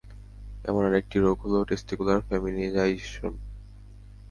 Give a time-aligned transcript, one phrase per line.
[0.65, 3.33] এমন আরেকটি রোগ হলো টেস্টিকুলার ফেমিনাইজেশন।